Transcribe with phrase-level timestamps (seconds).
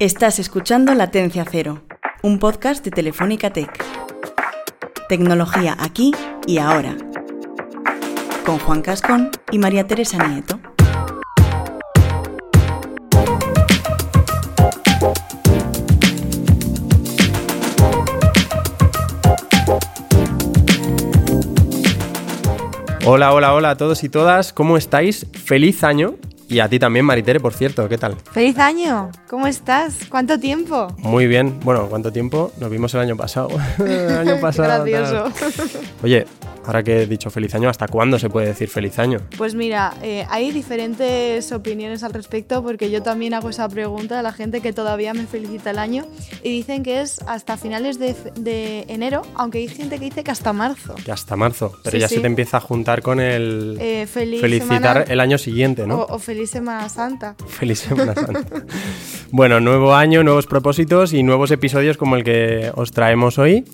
[0.00, 1.82] Estás escuchando Latencia Cero,
[2.22, 3.84] un podcast de Telefónica Tech.
[5.08, 6.12] Tecnología aquí
[6.46, 6.96] y ahora.
[8.46, 10.60] Con Juan Cascón y María Teresa Nieto.
[23.04, 25.26] Hola, hola, hola a todos y todas, ¿cómo estáis?
[25.32, 26.14] Feliz año.
[26.50, 28.16] Y a ti también, Maritere, por cierto, ¿qué tal?
[28.32, 29.10] ¡Feliz año!
[29.28, 29.96] ¿Cómo estás?
[30.08, 30.88] ¿Cuánto tiempo?
[30.96, 31.60] Muy bien.
[31.62, 32.52] Bueno, ¿cuánto tiempo?
[32.58, 33.50] Nos vimos el año pasado.
[33.78, 34.84] el año pasado.
[34.84, 35.30] Gracioso.
[36.02, 36.26] Oye,
[36.68, 39.18] ahora que he dicho feliz año, ¿hasta cuándo se puede decir feliz año?
[39.36, 44.22] Pues mira, eh, hay diferentes opiniones al respecto porque yo también hago esa pregunta a
[44.22, 46.06] la gente que todavía me felicita el año
[46.42, 50.30] y dicen que es hasta finales de, de enero, aunque hay gente que dice que
[50.30, 50.94] hasta marzo.
[51.04, 52.14] Que hasta marzo, pero Sí, ya sí.
[52.16, 55.96] se te empieza a juntar con el Eh, feliz felicitar semana- el año siguiente, ¿no?
[56.02, 57.34] O, o feliz Semana Santa.
[57.48, 58.44] Feliz Semana Santa.
[59.30, 63.64] bueno, nuevo año, nuevos propósitos y nuevos episodios como el que os traemos hoy.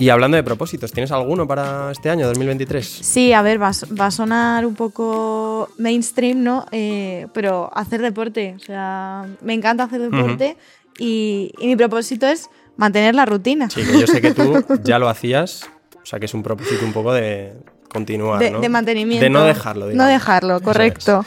[0.00, 2.86] Y hablando de propósitos, ¿tienes alguno para este año, 2023?
[3.02, 3.70] Sí, a ver, va,
[4.00, 6.64] va a sonar un poco mainstream, ¿no?
[6.72, 10.56] Eh, pero hacer deporte, o sea, me encanta hacer deporte
[10.98, 13.68] y, y mi propósito es mantener la rutina.
[13.68, 15.68] Sí, que yo sé que tú ya lo hacías,
[16.02, 17.52] o sea que es un propósito un poco de
[17.92, 18.60] continuar, de, ¿no?
[18.62, 19.22] de mantenimiento.
[19.22, 20.12] De no dejarlo, No digamos.
[20.12, 21.26] dejarlo, Eso correcto.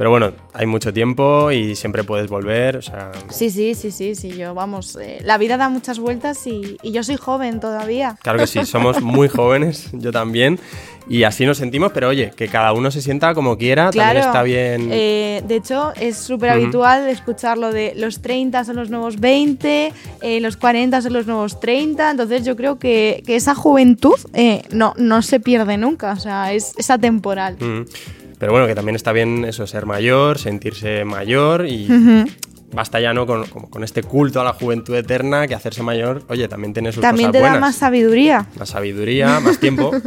[0.00, 3.12] Pero bueno, hay mucho tiempo y siempre puedes volver, o sea...
[3.28, 6.92] Sí, sí, sí, sí, sí, yo, vamos, eh, la vida da muchas vueltas y, y
[6.92, 8.16] yo soy joven todavía.
[8.22, 10.58] Claro que sí, somos muy jóvenes, yo también,
[11.06, 14.26] y así nos sentimos, pero oye, que cada uno se sienta como quiera, Claro, también
[14.26, 14.88] está bien...
[14.90, 19.92] eh, de hecho, es súper habitual escucharlo de los 30 son los nuevos 20,
[20.22, 22.12] eh, los 40 son los nuevos 30.
[22.12, 26.54] Entonces, yo creo que, que esa juventud eh, no, no se pierde nunca, o sea,
[26.54, 27.56] es, es atemporal.
[27.60, 27.82] Mm.
[28.40, 31.86] Pero bueno, que también está bien eso, ser mayor, sentirse mayor y
[32.72, 36.48] basta ya no con, con este culto a la juventud eterna que hacerse mayor, oye,
[36.48, 38.46] también tiene sus También cosas te da más sabiduría.
[38.58, 39.92] más sabiduría, más tiempo.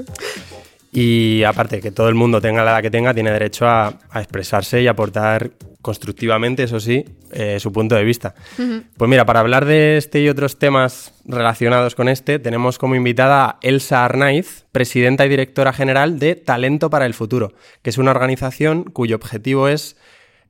[0.95, 4.19] Y aparte, que todo el mundo tenga la edad que tenga, tiene derecho a, a
[4.21, 5.49] expresarse y aportar
[5.83, 8.33] constructivamente, eso sí, eh, su punto de vista.
[8.97, 13.45] Pues mira, para hablar de este y otros temas relacionados con este, tenemos como invitada
[13.45, 18.11] a Elsa Arnaiz, presidenta y directora general de Talento para el Futuro, que es una
[18.11, 19.97] organización cuyo objetivo es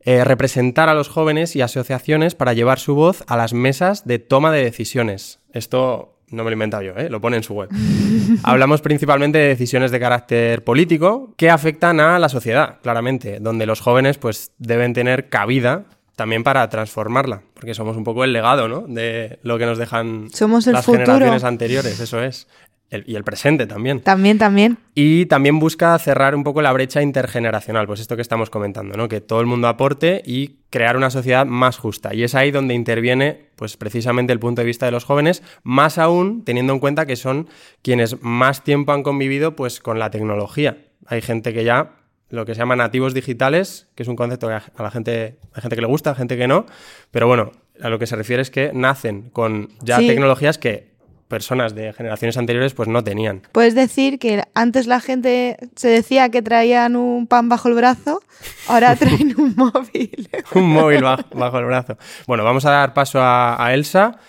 [0.02, 4.20] eh, representar a los jóvenes y asociaciones para llevar su voz a las mesas de
[4.20, 5.40] toma de decisiones.
[5.52, 7.10] Esto no me lo he inventado yo, ¿eh?
[7.10, 7.70] lo pone en su web.
[8.44, 13.80] Hablamos principalmente de decisiones de carácter político que afectan a la sociedad, claramente, donde los
[13.80, 15.86] jóvenes pues, deben tener cabida
[16.16, 18.82] también para transformarla, porque somos un poco el legado ¿no?
[18.88, 21.06] de lo que nos dejan Somos el las futuro.
[21.06, 22.48] generaciones anteriores, eso es.
[22.94, 24.02] El- y el presente también.
[24.02, 24.78] También, también.
[24.94, 29.08] Y también busca cerrar un poco la brecha intergeneracional, pues esto que estamos comentando, ¿no?
[29.10, 32.14] Que todo el mundo aporte y crear una sociedad más justa.
[32.14, 35.98] Y es ahí donde interviene, pues precisamente el punto de vista de los jóvenes, más
[35.98, 37.48] aún teniendo en cuenta que son
[37.82, 40.78] quienes más tiempo han convivido, pues con la tecnología.
[41.08, 41.96] Hay gente que ya
[42.30, 45.38] lo que se llama nativos digitales, que es un concepto que a a la gente,
[45.56, 46.66] gente que le gusta, gente que no,
[47.12, 50.08] pero bueno, a lo que se refiere es que nacen con ya Sí.
[50.08, 50.93] tecnologías que
[51.34, 53.42] personas de generaciones anteriores pues no tenían.
[53.54, 58.22] Puedes decir que antes la gente se decía que traían un pan bajo el brazo,
[58.68, 60.30] ahora traen un móvil.
[60.54, 61.98] un móvil bajo, bajo el brazo.
[62.28, 64.20] Bueno, vamos a dar paso a, a Elsa.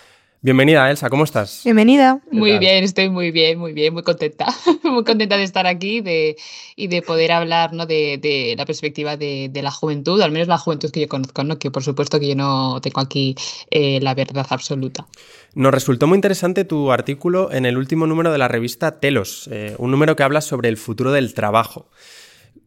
[0.41, 1.62] Bienvenida, Elsa, ¿cómo estás?
[1.65, 2.20] Bienvenida.
[2.31, 2.59] Muy tal?
[2.60, 4.47] bien, estoy muy bien, muy bien, muy contenta.
[4.82, 6.36] muy contenta de estar aquí de,
[6.76, 7.84] y de poder hablar ¿no?
[7.86, 11.44] de, de la perspectiva de, de la juventud, al menos la juventud que yo conozco,
[11.44, 11.59] ¿no?
[11.59, 13.34] que por supuesto que yo no tengo aquí
[13.71, 15.07] eh, la verdad absoluta.
[15.54, 19.77] Nos resultó muy interesante tu artículo en el último número de la revista Telos, eh,
[19.78, 21.89] un número que habla sobre el futuro del trabajo.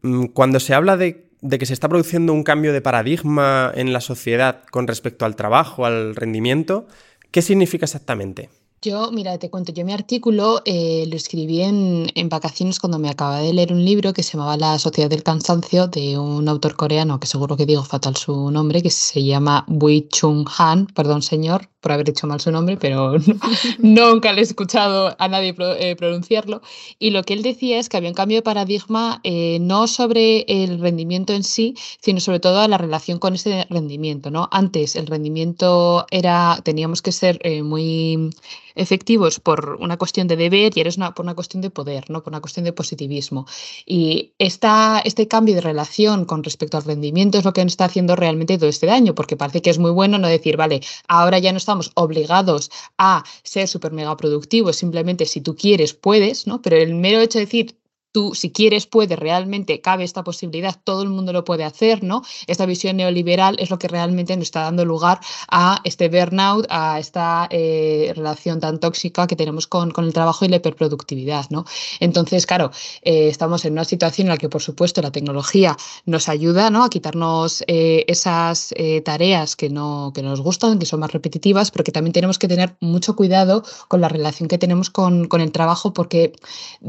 [0.03, 1.29] Mm, Cuando se habla de,
[1.59, 5.85] que se está produciendo un cambio de paradigma en la sociedad con respecto al trabajo,
[5.85, 6.87] al rendimiento,
[7.31, 8.49] ¿qué significa exactamente?
[8.81, 13.39] Yo, mira, te cuento, yo mi artículo eh, lo escribí en, vacaciones cuando me acababa
[13.39, 17.19] de leer un libro que se llamaba La Sociedad del Cansancio de un autor coreano,
[17.19, 21.69] que seguro que digo fatal su nombre, que se llama Bui Chung Han, perdón señor,
[21.87, 23.15] por haber dicho mal su nombre, pero
[23.79, 26.61] nunca le he escuchado a nadie eh, pronunciarlo.
[26.99, 30.41] Y lo que él decía es que había un cambio de paradigma eh, no sobre
[30.49, 34.31] el rendimiento en sí, sino sobre todo la relación con ese rendimiento.
[34.31, 34.49] ¿no?
[34.51, 38.31] Antes el rendimiento era, teníamos que ser eh, muy
[38.77, 42.23] efectivos por una cuestión de deber y eres una, por una cuestión de poder, ¿no?
[42.23, 43.45] por una cuestión de positivismo.
[43.85, 47.85] Y esta, este cambio de relación con respecto al rendimiento es lo que nos está
[47.85, 51.39] haciendo realmente todo este daño, porque parece que es muy bueno no decir, vale, ahora
[51.39, 56.61] ya no estamos obligados a ser súper mega productivos, simplemente si tú quieres, puedes, ¿no?
[56.61, 57.75] Pero el mero hecho de decir,
[58.11, 62.23] tú, si quieres, puedes, realmente cabe esta posibilidad, todo el mundo lo puede hacer, ¿no?
[62.47, 65.19] Esta visión neoliberal es lo que realmente nos está dando lugar
[65.49, 70.45] a este burnout, a esta eh, relación tan tóxica que tenemos con, con, el trabajo
[70.45, 71.65] y la hiperproductividad, ¿no?
[71.99, 72.71] Entonces, claro,
[73.01, 75.75] eh, estamos en una situación en la que, por supuesto, la tecnología
[76.05, 76.83] nos ayuda, ¿no?
[76.83, 78.73] A quitarnos eh, esas
[79.03, 82.47] tareas que no que nos gustan, que son más repetitivas, pero que también tenemos que
[82.47, 86.33] tener mucho cuidado con la relación que tenemos con, con el trabajo, porque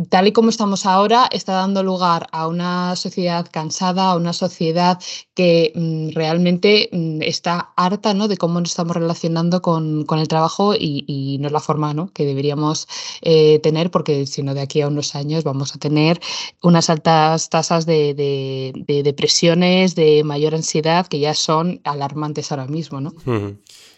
[0.08, 4.98] tal y como estamos ahora, está dando lugar a una sociedad cansada, a una sociedad
[5.34, 8.28] que mm, realmente mm, está harta ¿no?
[8.28, 12.12] de cómo nos estamos relacionando con, el trabajo y, no es la forma ¿no?
[12.12, 12.88] que deberíamos
[13.22, 16.20] eh, tener, porque si no, de aquí a unos años vamos a tener
[16.62, 23.00] unas altas tasas de, depresiones, de mayor ansiedad, que ya son alarmantes ahora mismo.
[23.00, 23.12] ¿no?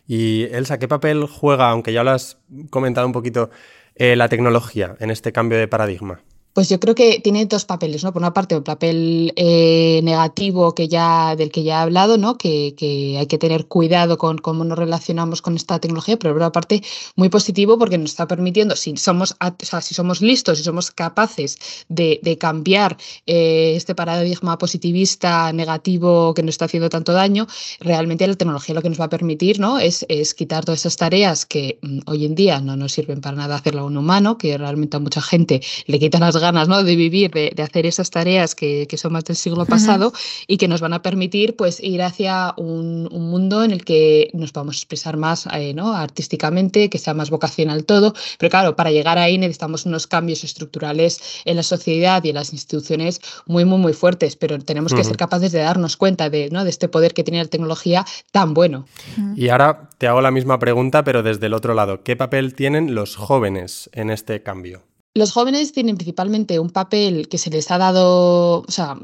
[0.07, 2.39] Y Elsa, ¿qué papel juega, aunque ya lo has
[2.71, 3.51] comentado un poquito,
[3.95, 6.21] eh, la tecnología en este cambio de paradigma?
[6.53, 8.13] Pues yo creo que tiene dos papeles, ¿no?
[8.13, 12.37] Por una parte, el papel eh, negativo que ya, del que ya he hablado, ¿no?
[12.37, 12.75] Que,
[13.19, 16.83] hay que tener cuidado con cómo nos relacionamos con esta tecnología, pero por otra parte,
[17.15, 19.37] muy positivo porque nos está permitiendo, si somos,
[19.81, 21.57] si somos listos, si somos capaces
[21.89, 22.97] de, cambiar
[23.27, 27.47] eh, este paradigma positivista negativo que nos está haciendo tanto daño,
[27.81, 29.79] realmente la tecnología lo que nos va a permitir, ¿no?
[29.79, 33.37] Es, es quitar todas esas tareas que mm, hoy en día no nos sirven para
[33.37, 36.83] nada hacerlo a un humano, que realmente a mucha gente le quitan las ganas ¿no?
[36.83, 40.13] de vivir, de, de hacer esas tareas que, que, son más del siglo pasado
[40.47, 44.31] y que nos van a permitir pues, ir hacia un, un mundo en el que
[44.33, 45.93] nos podamos expresar más eh, ¿no?
[45.93, 48.15] artísticamente, que sea más vocacional todo.
[48.39, 52.53] Pero claro, para llegar ahí necesitamos unos cambios estructurales en la sociedad y en las
[52.53, 56.65] instituciones muy, muy, muy fuertes, pero tenemos que ser capaces de darnos cuenta de, ¿no?
[56.65, 58.87] de este poder que tiene la tecnología tan bueno.
[59.37, 62.03] Y ahora te hago la misma pregunta, pero desde el otro lado.
[62.03, 64.90] ¿Qué papel tienen los jóvenes en este cambio?
[65.13, 68.97] Los jóvenes tienen principalmente un papel que se les ha dado, o sea,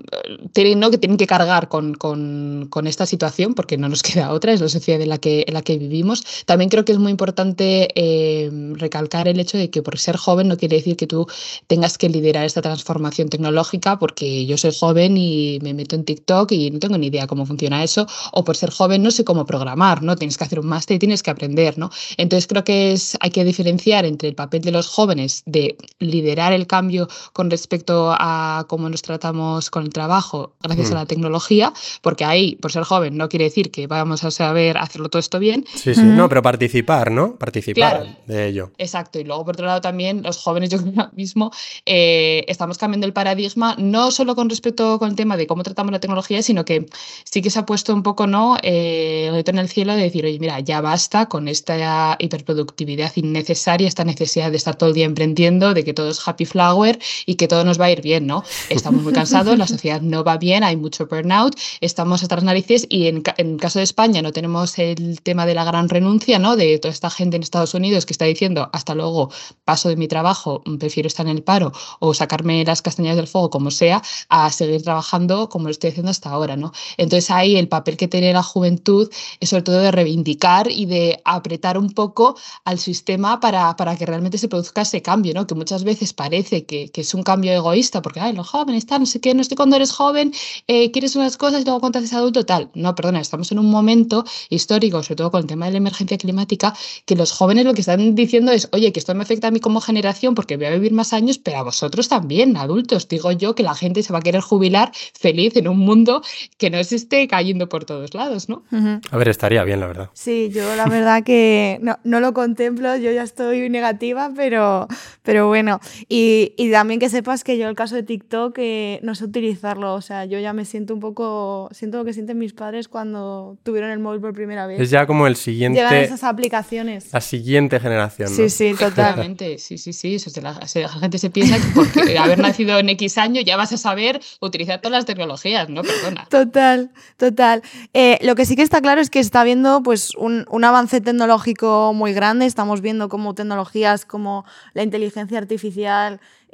[0.53, 0.93] tienen, ¿no?
[0.93, 4.69] que tienen que cargar con, con, esta situación, porque no nos queda otra, es la
[4.69, 6.23] sociedad en la que, en la que vivimos.
[6.47, 10.47] También creo que es muy importante eh, recalcar el hecho de que por ser joven
[10.47, 11.26] no quiere decir que tú
[11.67, 16.52] tengas que liderar esta transformación tecnológica, porque yo soy joven y me meto en TikTok
[16.52, 19.44] y no tengo ni idea cómo funciona eso, o por ser joven no sé cómo
[19.44, 20.14] programar, ¿no?
[20.14, 21.91] Tienes que hacer un máster y tienes que aprender, ¿no?
[22.17, 26.52] Entonces creo que es, hay que diferenciar entre el papel de los jóvenes de liderar
[26.52, 30.96] el cambio con respecto a cómo nos tratamos con el trabajo gracias a mm.
[30.96, 31.72] la tecnología,
[32.02, 35.38] porque ahí, por ser joven, no quiere decir que vamos a saber hacerlo todo esto
[35.38, 35.64] bien.
[35.75, 37.37] Sí, sí, no, pero participar, ¿no?
[37.37, 38.70] Participar de ello.
[38.78, 41.50] Exacto, y luego por otro lado también los jóvenes, yo creo mismo,
[41.87, 45.92] eh, estamos cambiando el paradigma, no solo con respecto con el tema de cómo tratamos
[45.92, 46.87] la tecnología, sino que
[47.25, 48.56] sí que se ha puesto un poco, ¿no?
[48.62, 54.04] Eh, en el cielo de decir, oye, mira, ya basta con esta hiperproductividad innecesaria, esta
[54.04, 57.49] necesidad de estar todo el día emprendiendo, de que todo es happy flower y que
[57.49, 58.44] todo nos va a ir bien, ¿no?
[58.69, 62.87] Estamos muy cansados, la sociedad no va bien, hay mucho burnout, estamos hasta las narices
[62.91, 66.56] y en, en caso de España no tenemos el tema de la gran renuncia, ¿no?
[66.56, 69.31] De toda esta gente en Estados Unidos que está diciendo, hasta luego,
[69.64, 73.49] paso de mi trabajo, prefiero estar en el paro o sacarme las castañas del fuego,
[73.50, 76.73] como sea, a seguir trabajando como lo estoy haciendo hasta ahora, ¿no?
[76.97, 79.09] Entonces ahí el papel que tiene la juventud
[79.40, 84.07] es sobre todo de reivindicar y de apretar un poco al sistema para, para que
[84.07, 85.47] realmente se produzca ese cambio, ¿no?
[85.47, 89.06] Que muchas veces parece que, es un cambio egoísta, porque Ay, los jóvenes están, no
[89.06, 90.33] sé qué, no sé cuando eres joven,
[90.66, 92.71] eh, quieres unas cosas y luego cuando te adulto, tal.
[92.75, 96.16] No, perdona, estamos en un momento histórico, sobre todo con el tema de la emergencia
[96.16, 99.50] climática, que los jóvenes lo que están diciendo es, oye, que esto me afecta a
[99.50, 103.09] mí como generación porque voy a vivir más años, pero a vosotros también, adultos.
[103.09, 106.23] Digo yo que la gente se va a querer jubilar feliz en un mundo
[106.59, 108.64] que no se esté cayendo por todos lados, ¿no?
[109.11, 110.11] A ver, estaría bien, la verdad.
[110.14, 114.87] Sí, yo la verdad que no, no lo contemplo, yo ya estoy negativa, pero,
[115.23, 119.00] pero bueno bueno, y, y, también que sepas que yo el caso de TikTok eh,
[119.02, 122.38] no sé utilizarlo, o sea, yo ya me siento un poco, siento lo que sienten
[122.38, 124.80] mis padres cuando tuvieron el móvil por primera vez.
[124.80, 125.80] Es ya como el siguiente...
[125.80, 127.12] Llegan esas aplicaciones.
[127.12, 128.28] La siguiente generación.
[128.28, 129.58] Sí, sí, totalmente.
[129.58, 130.18] Sí, sí, sí.
[130.40, 134.20] la, gente se piensa que porque haber nacido en X año ya vas a saber
[134.40, 135.82] utilizar todas las tecnologías, ¿no?
[135.82, 136.26] Perdona.
[136.30, 137.62] Total, total.
[137.92, 141.00] Eh, lo que sí que está claro es que está habiendo pues, un, un avance
[141.00, 142.46] tecnológico muy grande.
[142.46, 145.55] Estamos viendo cómo tecnologías como la inteligencia artificial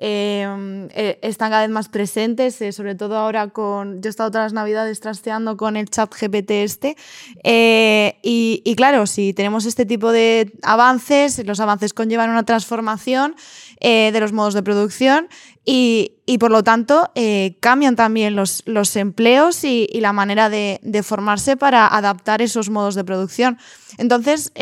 [0.04, 4.32] Em, eh, están cada vez más presentes, eh, sobre todo ahora con, yo he estado
[4.32, 6.97] todas las navidades trasteando con el chat GPT este,
[7.44, 13.37] eh, y, claro, si tenemos este tipo de avances, los avances conllevan una transformación
[13.80, 15.28] de los modos de producción
[15.64, 17.11] y, por lo tanto
[17.61, 23.59] cambian también los, empleos y, la manera de, formarse para adaptar esos modos de producción.
[23.99, 24.52] Entonces,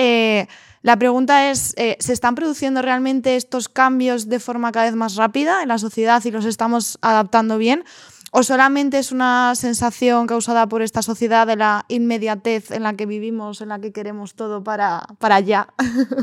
[0.82, 5.16] la pregunta es, eh, ¿se están produciendo realmente estos cambios de forma cada vez más
[5.16, 7.84] rápida en la sociedad y los estamos adaptando bien?
[8.32, 13.04] ¿O solamente es una sensación causada por esta sociedad de la inmediatez en la que
[13.04, 15.68] vivimos, en la que queremos todo para, para allá?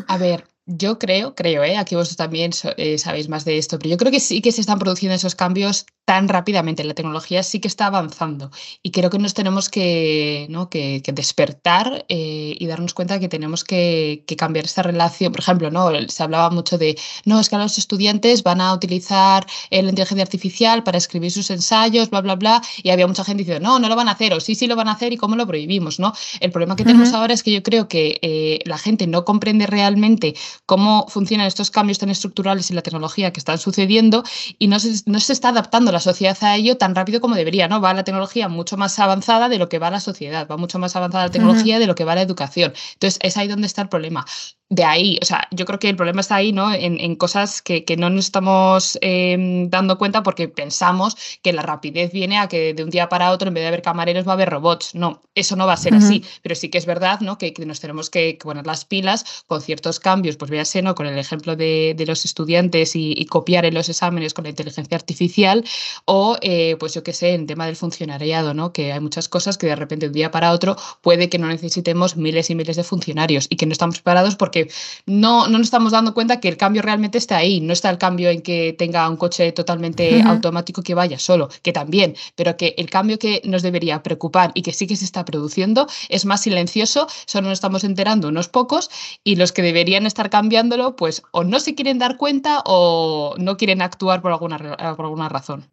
[0.08, 1.78] A ver, yo creo, creo, ¿eh?
[1.78, 4.60] aquí vosotros también eh, sabéis más de esto, pero yo creo que sí que se
[4.60, 6.84] están produciendo esos cambios tan rápidamente.
[6.84, 8.52] La tecnología sí que está avanzando
[8.84, 10.70] y creo que nos tenemos que, ¿no?
[10.70, 15.32] que, despertar eh, y darnos cuenta que tenemos que, cambiar esta relación.
[15.32, 15.90] Por ejemplo, ¿no?
[16.10, 20.84] se hablaba mucho de, no, es que los estudiantes van a utilizar la inteligencia artificial
[20.84, 23.96] para escribir sus ensayos, bla, bla, bla, y había mucha gente diciendo, no, no lo
[23.96, 26.00] van a hacer, o sí, sí lo van a hacer y cómo lo prohibimos.
[26.00, 26.14] ¿no?
[26.42, 30.36] El problema que tenemos ahora es que yo creo que la gente no comprende realmente
[30.66, 34.24] cómo funcionan estos cambios tan estructurales en la tecnología que están sucediendo
[34.60, 37.68] y no se, no se está adaptando la sociedad a ello tan rápido como debería,
[37.68, 37.82] ¿no?
[37.82, 40.96] Va la tecnología mucho más avanzada de lo que va la sociedad, va mucho más
[40.96, 42.74] avanzada la tecnología de lo que va la educación.
[42.94, 44.26] Entonces, es ahí donde está el problema
[44.70, 46.74] de ahí, o sea, yo creo que el problema está ahí, ¿no?
[46.74, 52.38] En, cosas que, no nos estamos em, dando cuenta porque pensamos que la rapidez viene
[52.38, 54.50] a que de un día para otro, en vez de haber camareros, va a haber
[54.50, 54.94] robots.
[54.94, 56.24] No, eso no va a ser así.
[56.42, 57.38] Pero sí que es verdad, ¿no?
[57.38, 60.96] Que, nos tenemos que, poner las pilas con ciertos cambios, pues véase, ¿no?
[60.96, 65.64] Con el ejemplo de, los estudiantes y, copiar en los exámenes con la inteligencia artificial,
[66.06, 68.72] o, eh, pues yo qué sé, en tema del funcionariado, ¿no?
[68.72, 71.48] Que hay muchas cosas que de repente de un día para otro puede que no
[71.48, 74.70] necesitemos miles y miles de funcionarios y que no estamos preparados porque
[75.06, 77.60] no, no nos estamos dando cuenta que el cambio realmente está ahí.
[77.60, 81.74] No está el cambio en que tenga un coche totalmente automático que vaya solo, que
[81.74, 85.26] también, pero que el cambio que nos debería preocupar y que sí que se está
[85.26, 88.90] produciendo es más silencioso, solo nos estamos enterando unos pocos
[89.24, 93.58] y los que deberían estar cambiándolo, pues o no se quieren dar cuenta o no
[93.58, 94.60] quieren actuar por alguna,
[94.96, 95.66] por alguna razón.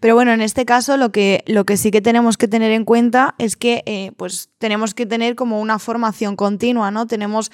[0.00, 2.86] Pero bueno, en este caso lo que, lo que sí que tenemos que tener en
[2.86, 7.06] cuenta es que eh, pues tenemos que tener como una formación continua, ¿no?
[7.06, 7.52] Tenemos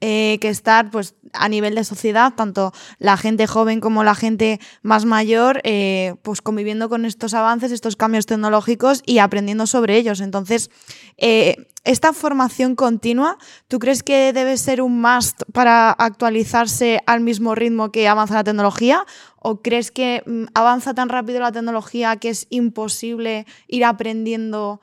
[0.00, 4.60] eh, que estar pues, a nivel de sociedad, tanto la gente joven como la gente
[4.82, 10.20] más mayor, eh, pues conviviendo con estos avances, estos cambios tecnológicos y aprendiendo sobre ellos.
[10.20, 10.70] Entonces,
[11.16, 17.54] eh, esta formación continua, ¿tú crees que debe ser un must para actualizarse al mismo
[17.54, 19.04] ritmo que avanza la tecnología?
[19.36, 24.80] ¿O crees que mm, avanza tan rápido la tecnología que es imposible ir aprendiendo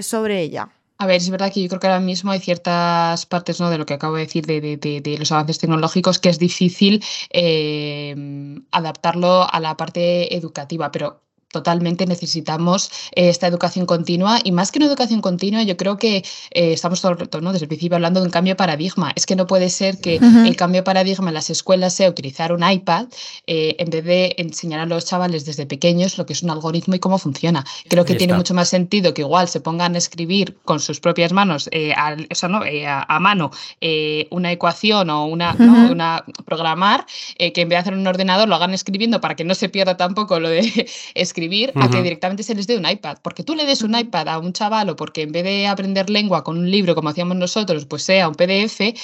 [0.00, 0.70] sobre ella?
[1.00, 3.70] A ver, es verdad que yo creo que ahora mismo hay ciertas partes ¿no?
[3.70, 8.14] de lo que acabo de decir de, los avances tecnológicos que es difícil eh,
[8.70, 14.78] adaptarlo a la parte educativa, pero totalmente necesitamos eh, esta educación continua y más que
[14.78, 16.18] una educación continua, yo creo que
[16.50, 17.52] eh, estamos todo el rato, ¿no?
[17.52, 19.12] desde el principio hablando de un cambio de paradigma.
[19.16, 22.52] Es que no puede ser que el cambio de paradigma en las escuelas sea utilizar
[22.52, 23.06] un iPad
[23.46, 26.94] eh, en vez de enseñar a los chavales desde pequeños lo que es un algoritmo
[26.94, 27.64] y cómo funciona.
[27.88, 31.32] Creo que tiene mucho más sentido que igual se pongan a escribir con sus propias
[31.32, 32.16] manos, a,
[32.48, 32.60] ¿no?
[32.86, 33.50] a, mano,
[34.30, 35.56] una ecuación o una,
[35.90, 39.54] una programar, que en vez de hacer un ordenador lo hagan escribiendo para que no
[39.54, 40.60] se pierda tampoco lo de
[41.14, 41.39] escribir
[41.74, 43.18] a que directamente se les dé un iPad.
[43.22, 46.10] Porque tú le des un iPad a un chaval o porque en vez de aprender
[46.10, 48.94] lengua con un libro como hacíamos nosotros, pues sea un PDF,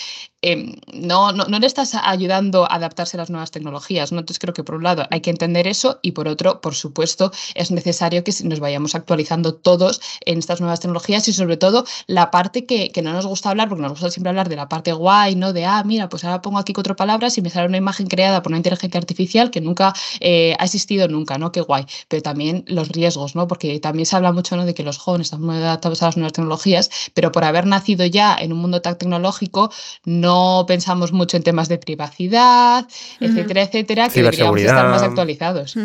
[0.42, 4.12] Em, no, no, no, le estás ayudando a adaptarse a las nuevas tecnologías.
[4.12, 4.20] ¿no?
[4.20, 7.32] Entonces creo que por un lado hay que entender eso y por otro, por supuesto,
[7.54, 12.30] es necesario que nos vayamos actualizando todos en estas nuevas tecnologías y sobre todo la
[12.30, 14.92] parte que, que no nos gusta hablar, porque nos gusta siempre hablar de la parte
[14.92, 15.52] guay, ¿no?
[15.52, 18.42] De, ah, mira, pues ahora pongo aquí cuatro palabras y me sale una imagen creada
[18.42, 21.50] por una inteligencia artificial que nunca eh, ha existido nunca, ¿no?
[21.50, 21.86] Qué guay.
[22.08, 23.46] Pero también los riesgos, ¿no?
[23.46, 24.66] Porque también se habla mucho, ¿no?
[24.66, 28.04] De que los jóvenes están muy adaptados a las nuevas tecnologías, pero por haber nacido
[28.04, 29.70] ya en un mundo tan tecnológico,
[30.04, 32.86] no no pensamos mucho en temas de privacidad,
[33.20, 35.76] etcétera, etcétera, que deberíamos estar más actualizados.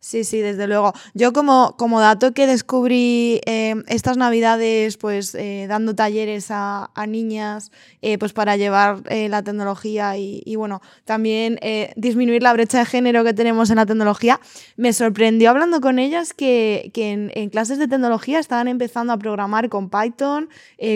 [0.00, 0.92] Sí, sí, desde luego.
[1.14, 7.72] Yo como, como dato que descubrí eh, estas navidades, pues eh, dando talleres a, niñas,
[8.00, 11.58] eh, pues para llevar la tecnología y, bueno, también
[11.96, 14.40] disminuir la brecha de género que tenemos en la tecnología,
[14.76, 19.68] me sorprendió hablando con ellas que, en, en, clases de tecnología estaban empezando a programar
[19.68, 20.48] con Python,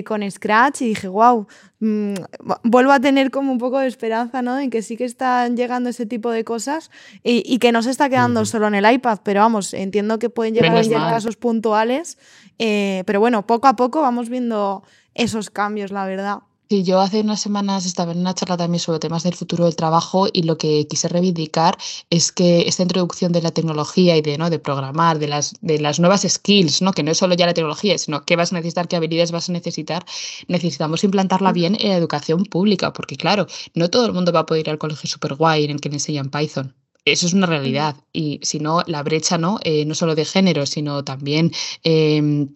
[0.04, 1.46] con Scratch y dije, wow,
[1.84, 2.14] Mm,
[2.62, 4.56] vuelvo a tener como un poco de esperanza, ¿no?
[4.60, 6.92] En que sí que están llegando ese tipo de cosas
[7.24, 10.54] y, que no se está quedando solo en el iPad, pero vamos, entiendo que pueden
[10.54, 12.18] llegar a casos puntuales,
[12.58, 14.82] eh, pero bueno, poco a poco vamos viendo
[15.14, 16.38] esos cambios, la verdad.
[16.72, 19.76] Sí, yo hace unas semanas estaba en una charla también sobre temas del futuro del
[19.76, 21.76] trabajo y lo que quise reivindicar
[22.08, 24.48] es que esta introducción de la tecnología y de, ¿no?
[24.48, 26.92] de programar, de las, de las nuevas skills, ¿no?
[26.94, 29.50] que no es solo ya la tecnología, sino qué vas a necesitar, qué habilidades vas
[29.50, 30.06] a necesitar,
[30.48, 34.46] necesitamos implantarla bien en la educación pública, porque claro, no todo el mundo va a
[34.46, 36.74] poder ir al colegio super guay en el que le enseñan Python.
[37.04, 37.96] Eso es una realidad.
[38.12, 39.58] Y si no, la brecha, ¿no?
[39.64, 42.48] Eh, no solo de género, sino también em,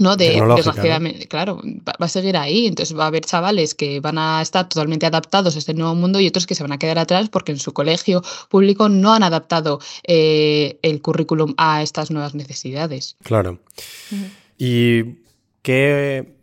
[0.00, 0.16] ¿no?
[0.16, 2.66] De, desgraciadamente, claro, va, a seguir ahí.
[2.66, 6.20] Entonces va a haber chavales que van a estar totalmente adaptados a este nuevo mundo
[6.20, 9.22] y otros que se van a quedar atrás porque en su colegio público no han
[9.22, 13.16] adaptado eh, el currículum a estas nuevas necesidades.
[13.22, 13.60] Claro.
[14.56, 15.18] ¿Y
[15.62, 16.34] qué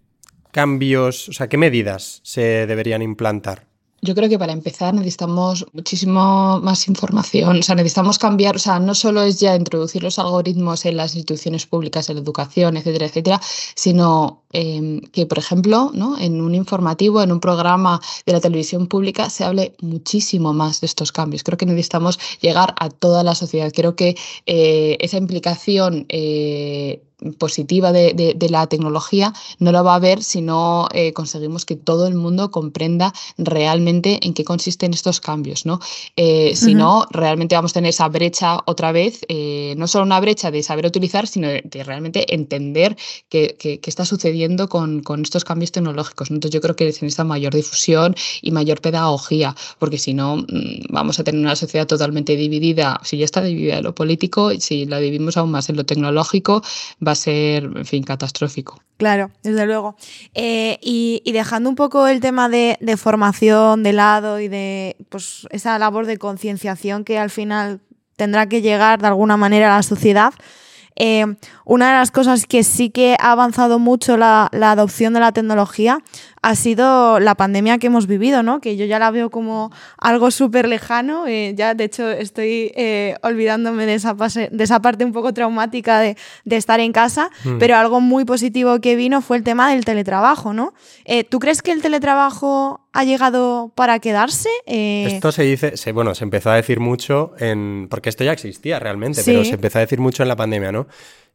[0.51, 3.67] cambios, o sea, qué medidas se deberían implantar?
[4.05, 8.79] Yo creo que para empezar necesitamos muchísimo más información, o sea, necesitamos cambiar, o sea,
[8.79, 13.07] no solo es ya introducir los algoritmos en las instituciones públicas, en la educación, etcétera,
[13.07, 13.41] etcétera,
[13.75, 16.17] sino em, que, por ejemplo, ¿no?
[16.19, 20.85] en un informativo, en un programa de la televisión pública, se hable muchísimo más de
[20.87, 21.43] estos cambios.
[21.43, 23.71] Creo que necesitamos llegar a toda la sociedad.
[23.73, 27.01] Creo que eh, esa implicación eh,
[27.33, 32.07] positiva de, la tecnología no la va a haber si no eh, conseguimos que todo
[32.07, 35.65] el mundo comprenda realmente en qué consisten estos cambios.
[35.65, 35.79] ¿no?
[36.15, 40.19] Eh, si no, realmente vamos a tener esa brecha otra vez, eh, no solo una
[40.19, 42.95] brecha de saber utilizar, sino de, realmente entender
[43.29, 46.29] qué, está sucediendo con, estos cambios tecnológicos.
[46.29, 50.45] Entonces yo creo que se necesita mayor difusión y mayor pedagogía, porque si no, mm,
[50.89, 54.85] vamos a tener una sociedad totalmente dividida, si ya está dividida en lo político, si
[54.85, 56.61] la dividimos aún más en lo tecnológico,
[57.05, 58.79] va ser, en fin, catastrófico.
[58.97, 59.95] Claro, desde luego.
[60.33, 65.77] Eh, y, dejando un poco el tema de, formación de lado y de pues, esa
[65.79, 67.81] labor de concienciación que al final
[68.15, 70.33] tendrá que llegar de alguna manera a la sociedad,
[70.97, 71.25] eh,
[71.65, 75.33] una de las cosas que sí que ha avanzado mucho la, la, adopción de la
[75.33, 75.99] tecnología
[76.45, 78.61] ha sido la pandemia que hemos vivido, ¿no?
[78.61, 81.25] Que yo ya la veo como algo súper lejano.
[81.25, 85.99] Eh, ya, de hecho, estoy eh, olvidándome de esa, de esa parte un poco traumática
[85.99, 87.57] de, estar en casa, mm.
[87.57, 90.75] pero algo muy positivo que vino fue el tema del teletrabajo, ¿no?
[91.05, 94.49] Eh, ¿Tú crees que el teletrabajo ha llegado para quedarse?
[94.67, 97.87] Esto se dice, se, bueno, se empezó a decir mucho en.
[97.89, 100.85] porque esto ya existía realmente, pero se empezó a decir mucho en la pandemia, ¿no?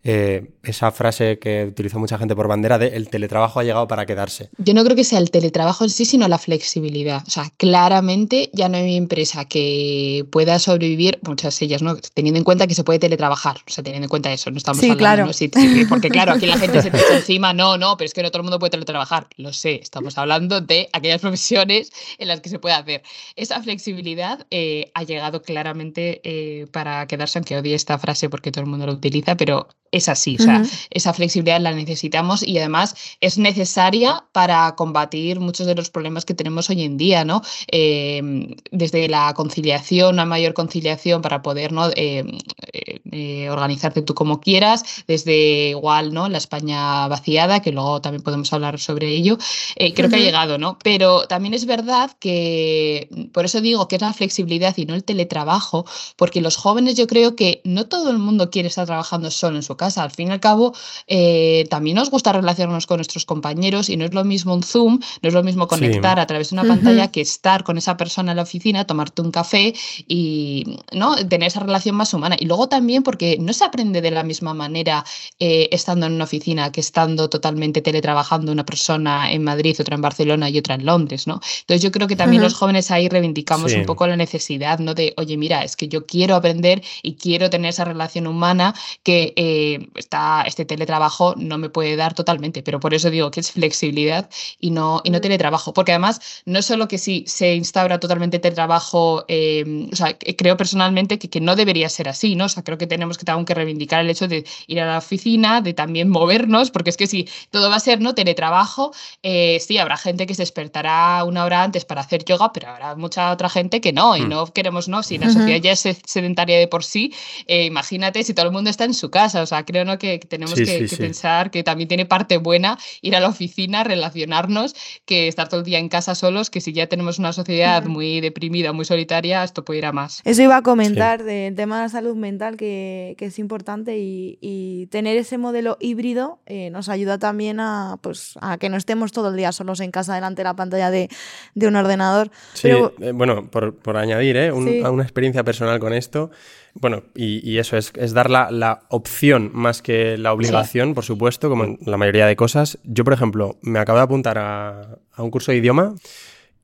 [0.02, 4.06] Eh, esa frase que utilizó mucha gente por bandera de el teletrabajo ha llegado para
[4.06, 4.48] quedarse.
[4.56, 7.22] Yo no creo que sea el teletrabajo en sí, sino la flexibilidad.
[7.26, 11.96] O sea, claramente ya no hay empresa que pueda sobrevivir, muchas ellas, ¿no?
[11.96, 13.58] Teniendo en cuenta que se puede teletrabajar.
[13.66, 15.26] O sea, teniendo en cuenta eso, no estamos hablando, claro.
[15.26, 15.32] ¿no?
[15.34, 15.50] Sí,
[15.88, 18.30] porque claro, aquí la gente se te echa encima, no, no, pero es que no
[18.30, 19.28] todo el mundo puede teletrabajar.
[19.36, 23.02] Lo sé, estamos hablando de aquellas profesiones en las que se puede hacer.
[23.36, 28.64] Esa flexibilidad eh, ha llegado claramente eh, para quedarse, aunque odie esta frase porque todo
[28.64, 32.94] el mundo lo utiliza, pero es así, o sea, esa flexibilidad la necesitamos y además
[33.20, 37.42] es necesaria para combatir muchos de los problemas que tenemos hoy en día, ¿no?
[37.68, 41.90] Em, desde la conciliación, una mayor conciliación para poder ¿no?
[41.96, 42.38] Em,
[42.72, 46.28] eh, eh, organizarte tú como quieras, desde igual, ¿no?
[46.28, 49.38] La España vaciada, que luego también podemos hablar sobre ello,
[49.76, 50.78] eh, creo que ha llegado, ¿no?
[50.82, 55.04] Pero también es verdad que, por eso digo que es la flexibilidad y no el
[55.04, 55.84] teletrabajo,
[56.16, 59.62] porque los jóvenes yo creo que no todo el mundo quiere estar trabajando solo en
[59.62, 60.02] su casa.
[60.02, 60.74] Al fin y al cabo,
[61.06, 65.00] eh, también nos gusta relacionarnos con nuestros compañeros y no es lo mismo un Zoom,
[65.22, 68.32] no es lo mismo conectar a través de una pantalla que estar con esa persona
[68.32, 69.72] en la oficina, tomarte un café
[70.06, 71.16] y ¿no?
[71.16, 72.36] tener esa relación más humana.
[72.38, 75.04] Y luego también porque no se aprende de la misma manera
[75.38, 80.02] eh, estando en una oficina que estando totalmente teletrabajando una persona en Madrid, otra en
[80.02, 81.26] Barcelona y otra en Londres.
[81.26, 81.40] ¿no?
[81.60, 84.92] Entonces yo creo que también los jóvenes ahí reivindicamos un poco la necesidad ¿no?
[84.94, 89.32] de, oye, mira, es que yo quiero aprender y quiero tener esa relación humana que...
[89.36, 93.40] Eh, eh, está, este teletrabajo no me puede dar totalmente, pero por eso digo que
[93.40, 94.28] es flexibilidad
[94.58, 98.38] y no, y no teletrabajo, porque además no es solo que si se instaura totalmente
[98.38, 102.46] teletrabajo, eh, o sea, creo personalmente que, que, no debería ser así, ¿no?
[102.46, 105.60] O sea, creo que tenemos que, que reivindicar el hecho de ir a la oficina,
[105.60, 108.14] de también movernos, porque es que si todo va a ser, ¿no?
[108.14, 112.68] Teletrabajo, eh, sí, habrá gente que se despertará una hora antes para hacer yoga, pero
[112.68, 114.28] habrá mucha otra gente que no, y mm.
[114.28, 115.02] no queremos, ¿no?
[115.02, 117.12] Si la sociedad ya es sedentaria de por sí,
[117.46, 119.98] eh, imagínate si todo el mundo está en su casa, o sea, creo ¿no?
[119.98, 125.28] que, tenemos que, pensar que también tiene parte buena ir a la oficina, relacionarnos, que
[125.28, 128.72] estar todo el día en casa solos, que si ya tenemos una sociedad muy deprimida,
[128.72, 130.20] muy solitaria, esto puede ir a más.
[130.24, 135.16] Eso iba a comentar del tema de la salud mental, que, es importante y, tener
[135.16, 139.36] ese modelo híbrido eh, nos ayuda también a, pues, a que no estemos todo el
[139.36, 141.08] día solos en casa delante de la pantalla de,
[141.54, 142.30] un ordenador.
[142.54, 144.52] Sí, eh, bueno, por, añadir ¿eh?
[144.52, 146.30] una experiencia personal con esto,
[146.74, 151.78] bueno, y, eso es, dar la, opción más que la obligación, por supuesto, como en
[151.84, 152.78] la mayoría de cosas.
[152.84, 155.94] Yo, por ejemplo, me acabo de apuntar a, a un curso de idioma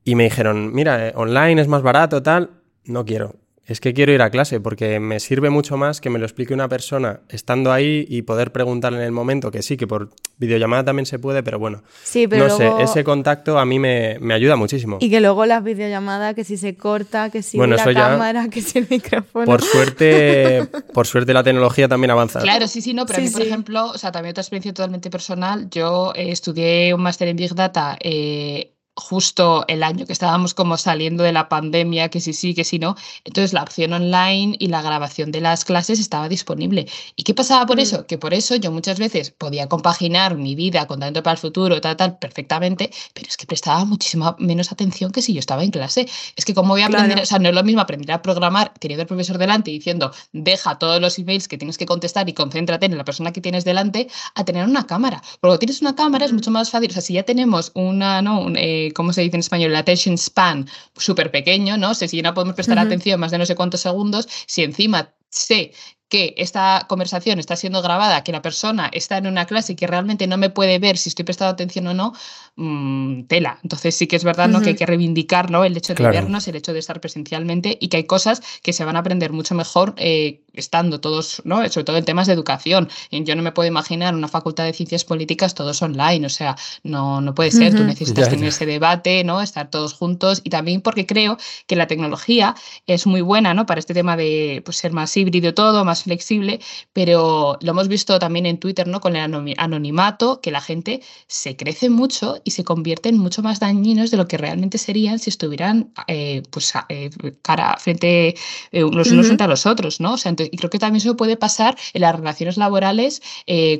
[0.03, 2.51] y me dijeron, mira, online es más barato, tal.
[2.85, 3.35] No quiero
[3.67, 6.53] es que quiero ir a clase porque me sirve mucho más que me lo explique
[6.53, 10.85] una persona estando ahí y poder preguntarle en el momento, que sí, que por videollamada
[10.85, 14.55] también se puede, pero bueno, sí, pero no sé, ese contacto a mí me, ayuda
[14.55, 14.97] muchísimo.
[15.01, 18.79] Y que luego las videollamadas, que si se corta, que si la cámara, que si
[18.79, 19.45] el micrófono.
[19.45, 22.39] Por suerte, por suerte la tecnología también avanza.
[22.39, 25.09] Claro, sí, sí, no, pero a mí, por ejemplo, o sea, también otra experiencia totalmente
[25.09, 30.53] personal, yo eh, estudié un máster en Big Data eh, justo el año que estábamos
[30.53, 32.95] como saliendo de la pandemia, que sí sí, que sí no.
[33.23, 36.87] Entonces la opción online y la grabación de las clases estaba disponible.
[37.15, 37.81] ¿Y qué pasaba por mm.
[37.81, 38.07] eso?
[38.07, 41.79] Que por eso yo muchas veces podía compaginar mi vida con tanto para el futuro,
[41.79, 45.71] tal, tal, perfectamente, pero es que prestaba muchísima menos atención que si yo estaba en
[45.71, 46.07] clase.
[46.35, 48.73] Es que como voy a aprender, o sea, no es lo mismo aprender a programar
[48.79, 52.33] teniendo el profesor delante y diciendo, deja todos los emails que tienes que contestar y
[52.33, 55.21] concéntrate en la persona que tienes delante, a tener una cámara.
[55.39, 56.89] Porque tienes una cámara es mucho más fácil.
[56.89, 58.41] O sea, si ya tenemos una, ¿no?
[58.41, 59.71] Un, eh, ¿cómo se dice en español?
[59.71, 61.93] El attention span súper pequeño, ¿no?
[61.93, 65.73] sé si no podemos prestar atención más de no sé cuántos segundos, si encima sé
[66.09, 69.87] que esta conversación está siendo grabada, que la persona está en una clase y que
[69.87, 72.13] realmente no me puede ver si estoy prestando atención o no,
[72.55, 73.59] mmm, tela.
[73.63, 74.61] Entonces sí que es verdad ¿no?
[74.61, 77.97] que hay que reivindicar el hecho de vernos, el hecho de estar presencialmente y que
[77.97, 81.67] hay cosas que se van a aprender mucho mejor eh, estando todos, ¿no?
[81.69, 82.89] sobre todo en temas de educación.
[83.11, 87.21] Yo no me puedo imaginar una facultad de ciencias políticas todos online, o sea, no,
[87.21, 89.41] no puede ser, tú necesitas tener ese debate, ¿no?
[89.41, 93.65] estar todos juntos y también porque creo que la tecnología es muy buena ¿no?
[93.65, 96.59] para este tema de pues, ser más híbrido todo, más flexible,
[96.93, 98.99] pero lo hemos visto también en Twitter, ¿no?
[98.99, 104.11] Con el anonimato, que la gente se crece mucho y se convierten mucho más dañinos
[104.11, 107.09] de lo que realmente serían si estuvieran eh, pues eh,
[107.41, 108.35] cara frente
[108.71, 110.13] eh, los unos frente a los otros, ¿no?
[110.13, 113.21] O sea, y creo que también eso puede pasar en las relaciones laborales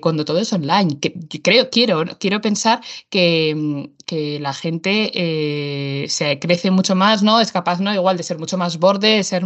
[0.02, 1.00] cuando todo es online.
[1.00, 7.24] Que, creo, quiero, quiero pensar que, mm, que la gente eh, se crece mucho más,
[7.24, 7.42] ¿no?
[7.42, 7.94] Es capaz, ¿no?
[7.94, 9.44] Igual de ser mucho más borde, de ser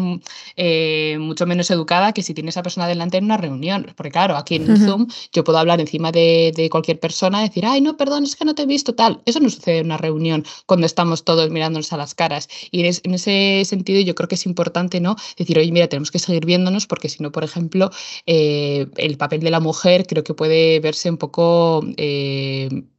[0.55, 3.91] eh, mucho menos educada que si tiene esa persona delante en una reunión.
[3.97, 7.81] Porque claro, aquí en Zoom yo puedo hablar encima de, de, cualquier persona, decir, ay,
[7.81, 9.21] no, perdón, es que no te he visto tal.
[9.25, 12.47] Eso no sucede en una reunión cuando estamos todos mirándonos a las caras.
[12.69, 15.15] Y en ese sentido yo creo que es importante, ¿no?
[15.37, 17.89] Decir, oye, mira, tenemos que seguir viéndonos porque si no, por ejemplo,
[18.27, 21.83] eh, el papel de la mujer creo que puede verse un poco,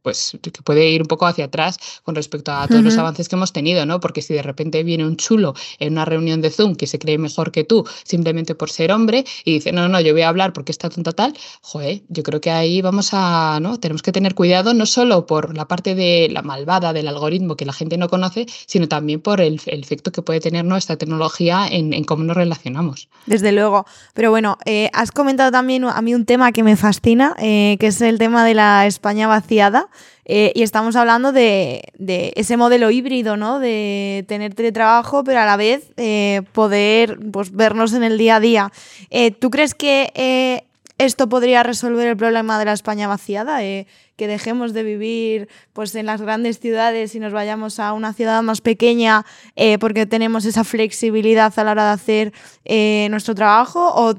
[0.03, 3.35] pues, que puede ir un poco hacia atrás con respecto a todos los avances que
[3.35, 3.99] hemos tenido, ¿no?
[3.99, 7.17] Porque si de repente viene un chulo en una reunión de Zoom que se cree
[7.17, 10.53] mejor que tú simplemente por ser hombre y dice, no, no, yo voy a hablar
[10.53, 13.79] porque está tonta tal, joder, yo creo que ahí vamos a, ¿no?
[13.79, 17.65] Tenemos que tener cuidado no solo por la parte de la malvada del algoritmo que
[17.65, 22.03] la gente no conoce, sino también por el, efecto que puede tener nuestra tecnología en,
[22.03, 23.09] cómo nos relacionamos.
[23.25, 23.85] Desde luego.
[24.13, 27.87] Pero bueno, eh, has comentado también a mí un tema que me fascina, eh, que
[27.87, 29.87] es el tema de la España vaciada.
[30.25, 31.83] Eh, y estamos hablando de,
[32.35, 33.59] ese modelo híbrido, ¿no?
[33.59, 38.39] De tener teletrabajo, pero a la vez eh, poder pues, vernos en el día a
[38.39, 38.71] día.
[39.09, 40.63] Eh, ¿Tú crees que
[40.97, 43.59] esto podría resolver el problema de la España vaciada?
[44.15, 48.43] que dejemos de vivir pues, en las grandes ciudades y nos vayamos a una ciudad
[48.43, 49.25] más pequeña
[49.79, 52.33] porque tenemos esa flexibilidad a la hora de hacer
[53.09, 53.91] nuestro trabajo?
[53.95, 54.13] ¿O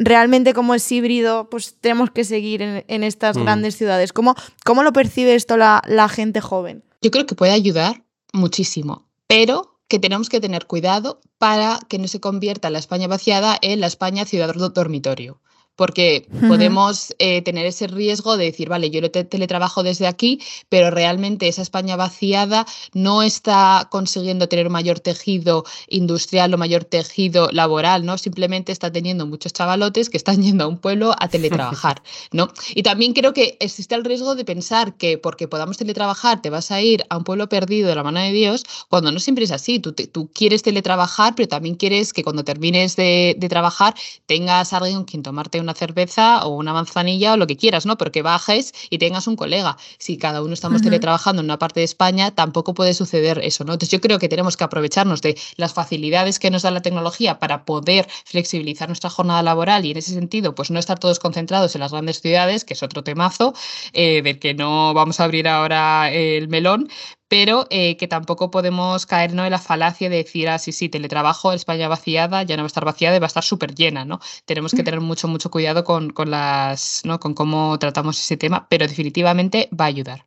[0.00, 3.42] realmente como es híbrido, pues tenemos que seguir en, estas mm.
[3.42, 4.12] grandes ciudades.
[4.12, 4.34] ¿Cómo,
[4.64, 6.82] ¿Cómo, lo percibe esto la, gente joven?
[7.02, 12.08] Yo creo que puede ayudar muchísimo, pero que tenemos que tener cuidado para que no
[12.08, 15.40] se convierta la España vaciada en la España ciudad dormitorio
[15.76, 21.48] porque podemos eh, tener ese riesgo de decir, vale, yo teletrabajo desde aquí, pero realmente
[21.48, 28.18] esa España vaciada no está consiguiendo tener mayor tejido industrial o mayor tejido laboral, ¿no?
[28.18, 32.02] Simplemente está teniendo muchos chavalotes que están yendo a un pueblo a teletrabajar,
[32.32, 32.48] ¿no?
[32.74, 36.70] Y también creo que existe el riesgo de pensar que porque podamos teletrabajar te vas
[36.70, 39.50] a ir a un pueblo perdido de la mano de Dios, cuando no siempre es
[39.50, 39.78] así.
[39.78, 43.94] Tú, tú quieres teletrabajar, pero también quieres que cuando termines de, de trabajar
[44.26, 47.86] tengas a alguien con quien tomarte una cerveza o una manzanilla o lo que quieras,
[47.86, 47.96] ¿no?
[47.96, 49.76] Pero que bajes y tengas un colega.
[49.98, 53.72] Si cada uno estamos teletrabajando en una parte de España, tampoco puede suceder eso, ¿no?
[53.72, 57.38] Entonces yo creo que tenemos que aprovecharnos de las facilidades que nos da la tecnología
[57.38, 61.74] para poder flexibilizar nuestra jornada laboral y en ese sentido, pues no estar todos concentrados
[61.74, 63.54] en las grandes ciudades, que es otro temazo,
[63.92, 66.88] eh, del que no vamos a abrir ahora el melón,
[67.30, 69.44] pero eh, que tampoco podemos caer ¿no?
[69.44, 72.66] en la falacia de decir, ah, sí, sí, teletrabajo, España vaciada, ya no va a
[72.66, 74.18] estar vaciada y va a estar súper llena, ¿no?
[74.46, 77.20] Tenemos que tener mucho, mucho cuidado con, con, las, ¿no?
[77.20, 80.24] con cómo tratamos ese tema, pero definitivamente va a ayudar.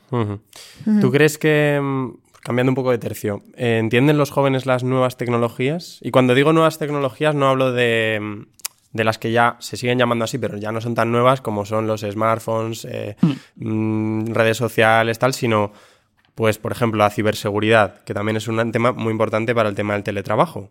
[1.01, 2.11] ¿Tú crees que, mm,
[2.41, 5.99] cambiando un poco de tercio, eh, ¿entienden los jóvenes las nuevas tecnologías?
[6.01, 8.45] Y cuando digo nuevas tecnologías no hablo de, mm,
[8.93, 11.65] de las que ya se siguen llamando así, pero ya no son tan nuevas como
[11.65, 13.17] son los smartphones, eh,
[13.57, 14.27] mm.
[14.27, 15.73] redes sociales, tal, sino
[16.35, 19.93] pues, por ejemplo, la ciberseguridad, que también es un tema muy importante para el tema
[19.93, 20.69] del teletrabajo.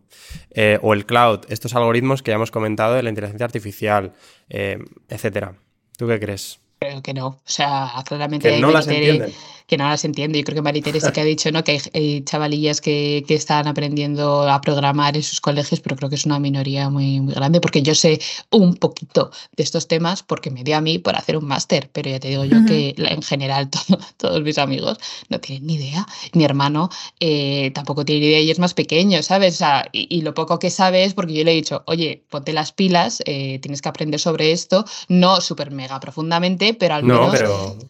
[0.51, 4.13] Eh, o el cloud, estos algoritmos que ya hemos comentado de la inteligencia artificial,
[4.49, 5.55] eh, etcétera.
[5.97, 6.61] ¿Tú qué crees?
[6.81, 7.27] Creo que no.
[7.27, 8.51] O sea, claramente.
[8.51, 9.33] Que no las entienden
[9.73, 10.37] que no las entiendo.
[10.37, 11.65] Yo creo que María Teresa que ha dicho ¿no?
[11.65, 16.17] que hay, chavalillas que, que, están aprendiendo a programar en sus colegios, pero creo que
[16.17, 20.51] es una minoría muy, muy grande, porque yo sé un poquito de estos temas porque
[20.51, 23.23] me dio a mí por hacer un máster, pero ya te digo yo que en
[23.23, 23.71] general
[24.19, 24.99] todos mis amigos
[25.31, 26.07] no tienen ni idea.
[26.35, 29.55] Mi hermano eh, tampoco tiene ni idea y es más pequeño, ¿sabes?
[29.55, 32.53] O sea, y, lo poco que sabe es porque yo le he dicho, oye, ponte
[32.53, 37.43] las pilas, eh, tienes que aprender sobre esto, no súper mega profundamente, pero al menos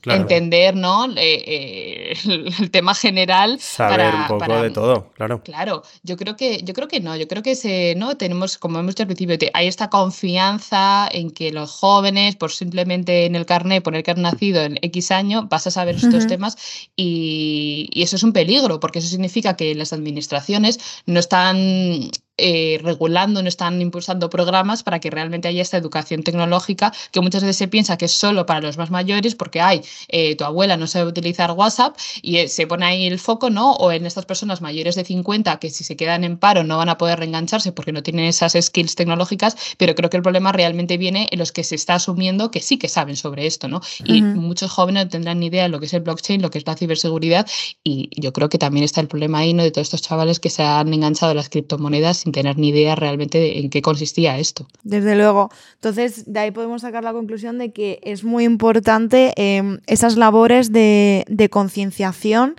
[0.05, 1.07] entender, ¿no?
[1.17, 1.72] Eh,
[2.25, 3.59] el, tema general.
[3.61, 5.43] Saber un poco de todo, claro.
[5.43, 8.17] Claro, yo creo que, yo creo que no, yo creo que se, ¿no?
[8.17, 13.27] tenemos, como hemos dicho al principio, hay esta confianza en que los jóvenes, por simplemente
[13.27, 16.57] en el carnet poner que han nacido en X año, vas a saber estos temas
[16.97, 22.81] y, y eso es un peligro, porque eso significa que las administraciones no están eh,
[22.83, 27.57] regulando, no están impulsando programas para que realmente haya esta educación tecnológica que muchas veces
[27.57, 30.87] se piensa que es solo para los más mayores porque hay, eh, tu abuela no
[30.87, 33.73] sabe utilizar WhatsApp y eh, se pone ahí el foco, ¿no?
[33.75, 36.89] O en estas personas mayores de 50 que si se quedan en paro no van
[36.89, 40.97] a poder reengancharse porque no tienen esas skills tecnológicas, pero creo que el problema realmente
[40.97, 43.83] viene en los que se está asumiendo que sí que saben sobre esto, ¿no?
[44.05, 46.59] Y muchos jóvenes no tendrán ni idea de lo que es el blockchain, lo que
[46.59, 47.47] es la ciberseguridad
[47.85, 49.63] y yo creo que también está el problema ahí, ¿no?
[49.63, 52.95] De todos estos chavales que se han enganchado a las criptomonedas sin tener ni idea
[52.95, 54.67] realmente en qué consistía esto.
[54.85, 55.51] Desde luego.
[55.75, 60.73] Entonces, de ahí podemos sacar la conclusión de que es muy importante em, esas labores
[60.73, 62.55] de, concienciación.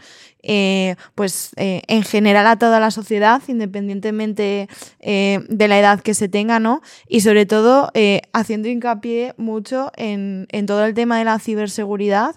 [0.46, 4.68] Eh, pues eh, en general a toda la sociedad, independientemente
[5.00, 6.82] eh, de la edad que se tenga, ¿no?
[7.08, 7.92] Y sobre todo
[8.34, 12.36] haciendo hincapié mucho en, todo el tema de la ciberseguridad,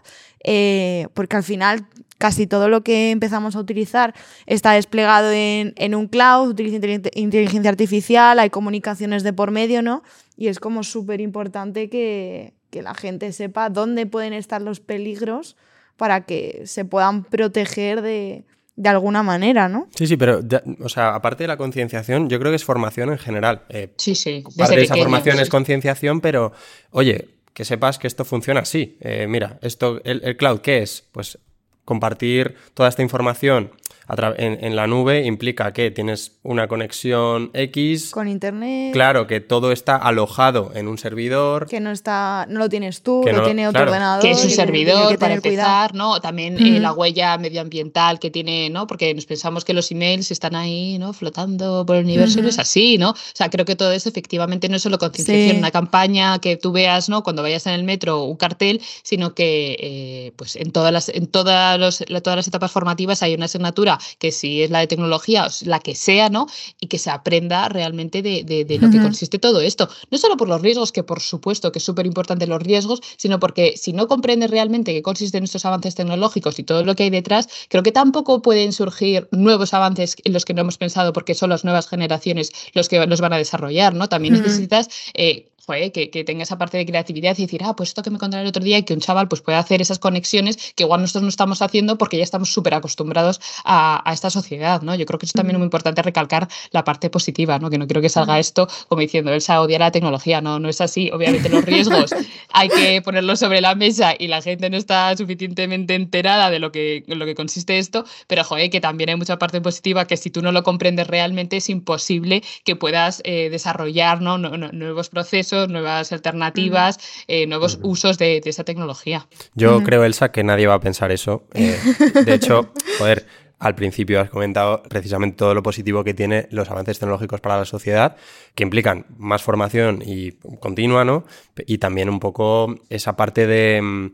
[1.14, 4.14] porque al final casi todo lo que empezamos a utilizar
[4.46, 6.76] está desplegado en, un cloud, utiliza
[7.14, 10.02] inteligencia artificial, hay comunicaciones de por medio, ¿no?
[10.36, 15.56] Y es como súper importante que, la gente sepa dónde pueden estar los peligros
[15.96, 18.44] para que se puedan proteger de,
[18.84, 19.88] alguna manera, ¿no?
[19.96, 20.42] Sí, sí, pero,
[20.82, 23.62] o sea, aparte de la concienciación, yo creo que es formación en general.
[23.70, 24.44] Eh, sí, sí.
[24.58, 26.52] Parte de esa formación es concienciación, pero,
[26.90, 28.98] oye, que sepas que esto funciona así.
[29.00, 31.08] Eh, mira, esto, el, el, cloud, ¿qué es?
[31.12, 31.38] Pues
[31.86, 33.70] compartir toda esta información
[34.08, 38.10] en, la nube implica que tienes una conexión X.
[38.10, 38.92] Con internet.
[38.92, 41.66] Claro, que todo está alojado en un servidor.
[41.66, 44.22] Que no está, no lo tienes tú, que lo tiene otro ordenador.
[44.22, 46.20] Que es un servidor para empezar, ¿no?
[46.20, 48.86] También eh, la huella medioambiental que tiene, ¿no?
[48.86, 51.12] Porque nos pensamos que los emails están ahí, ¿no?
[51.12, 53.10] Flotando por el universo y no es así, ¿no?
[53.10, 56.70] O sea, creo que todo eso efectivamente no es solo concienciación, una campaña que tú
[56.70, 57.24] veas, ¿no?
[57.24, 61.26] Cuando vayas en el metro un cartel, sino que eh, pues en todas las, en
[61.26, 65.48] todas, los, todas las etapas formativas hay una asignatura que si es la de tecnología,
[65.64, 66.46] la que sea, ¿no?
[66.80, 69.88] Y que se aprenda realmente de, lo que consiste todo esto.
[70.10, 73.38] No solo por los riesgos, que por supuesto que es súper importante los riesgos, sino
[73.40, 77.10] porque si no comprendes realmente qué consisten estos avances tecnológicos y todo lo que hay
[77.10, 81.34] detrás, creo que tampoco pueden surgir nuevos avances en los que no hemos pensado porque
[81.34, 84.08] son las nuevas generaciones los que los van a desarrollar, ¿no?
[84.08, 87.90] También necesitas eh, joder, que, que, tenga esa parte de creatividad y decir, ah, pues
[87.90, 89.98] esto que me contaron el otro día y que un chaval pues puede hacer esas
[89.98, 94.30] conexiones que igual nosotros no estamos haciendo porque ya estamos súper acostumbrados a, a, esta
[94.30, 94.94] sociedad, ¿no?
[94.94, 97.70] Yo creo que es también muy importante recalcar la parte positiva, ¿no?
[97.70, 100.80] Que no quiero que salga esto como diciendo, Elsa odia la tecnología, no, no es
[100.80, 101.10] así.
[101.10, 102.14] Obviamente los riesgos
[102.52, 106.72] hay que ponerlos sobre la mesa y la gente no está suficientemente enterada de lo
[106.72, 110.30] que, lo que consiste esto, pero joder, que también hay mucha parte positiva que si
[110.30, 114.38] tú no lo comprendes realmente es imposible que puedas eh, desarrollar ¿no?
[114.38, 119.26] nuevos procesos, nuevas alternativas, eh, nuevos usos de, de, esa tecnología.
[119.54, 121.44] Yo creo, Elsa, que nadie va a pensar eso.
[121.54, 121.78] Eh,
[122.24, 123.26] de hecho, joder,
[123.58, 127.64] al principio has comentado precisamente todo lo positivo que tiene los avances tecnológicos para la
[127.64, 128.16] sociedad,
[128.54, 131.24] que implican más formación y continua, ¿no?
[131.66, 134.12] Y también un poco esa parte de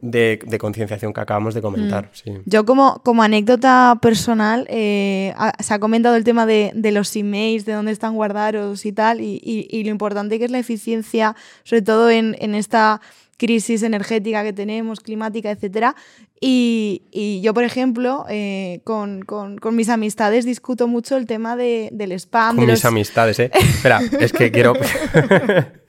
[0.00, 2.10] de, concienciación que acabamos de comentar.
[2.24, 2.30] Mm.
[2.44, 7.72] Yo como, como anécdota personal, eh, se ha comentado el tema de, los emails, de
[7.72, 12.36] dónde están guardados y tal, y, lo importante que es la eficiencia, sobre todo en,
[12.40, 13.00] en esta
[13.36, 15.94] crisis energética que tenemos, climática, etcétera.
[16.40, 19.24] Y, yo, por ejemplo, eh, con,
[19.72, 22.56] mis amistades discuto mucho el tema del spam.
[22.56, 23.50] Con mis amistades, ¿eh?
[23.54, 24.74] Espera, es que quiero...